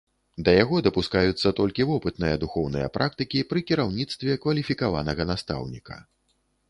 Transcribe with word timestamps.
Да 0.45 0.53
яго 0.63 0.77
дапускаюцца 0.85 1.51
толькі 1.59 1.85
вопытныя 1.89 2.39
духоўныя 2.43 2.87
практыкі 2.95 3.43
пры 3.51 3.59
кіраўніцтве 3.71 4.39
кваліфікаванага 4.47 5.23
настаўніка. 5.35 5.95